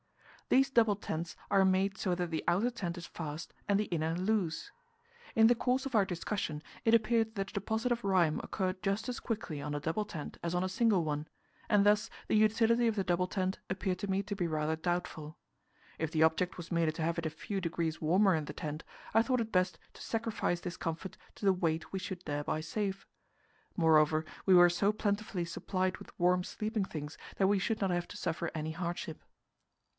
[0.49, 4.15] These double tents are made so that the outer tent is fast and the inner
[4.17, 4.71] loose.
[5.35, 9.07] In the course of our discussion, it appeared that the deposit of rime occurred just
[9.07, 11.27] as quickly on a double tent as on a single one,
[11.69, 15.37] and thus the utility of the double tent appeared to me to be rather doubtful.
[15.99, 18.83] If the object was merely to have it a few degrees warmer in the tent,
[19.13, 23.05] I thought it best to sacrifice this comfort to the weight we should thereby save.
[23.77, 28.07] Moreover, we were so plentifully supplied with warm sleeping things that we should not have
[28.09, 29.23] to suffer any hardship.